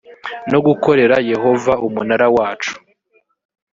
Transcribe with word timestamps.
no 0.51 0.59
gukorera 0.65 1.15
yehova 1.31 1.73
umunara 1.87 2.27
wacu 2.35 2.73